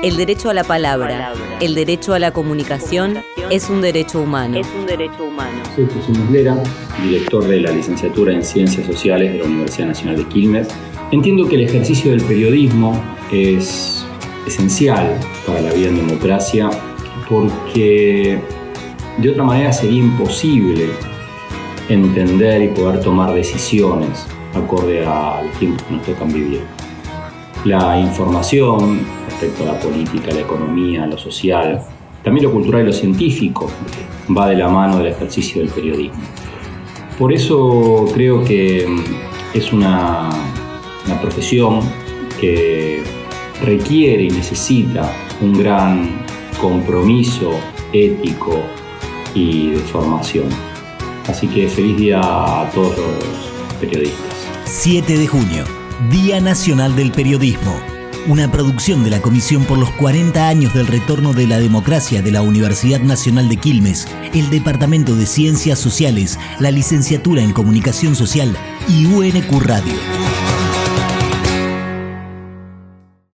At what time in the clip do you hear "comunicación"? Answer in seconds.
2.30-3.18, 67.52-68.14